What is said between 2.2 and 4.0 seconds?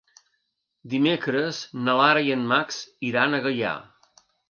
i en Max iran a Gaià.